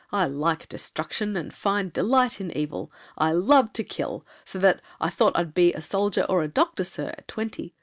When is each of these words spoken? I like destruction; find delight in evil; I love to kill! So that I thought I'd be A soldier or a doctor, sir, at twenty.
I 0.11 0.25
like 0.25 0.67
destruction; 0.67 1.51
find 1.51 1.93
delight 1.93 2.41
in 2.41 2.49
evil; 2.57 2.91
I 3.19 3.33
love 3.33 3.71
to 3.73 3.83
kill! 3.83 4.25
So 4.43 4.57
that 4.57 4.81
I 4.99 5.11
thought 5.11 5.37
I'd 5.37 5.53
be 5.53 5.73
A 5.73 5.81
soldier 5.83 6.23
or 6.27 6.41
a 6.41 6.47
doctor, 6.47 6.83
sir, 6.85 7.09
at 7.09 7.27
twenty. 7.27 7.75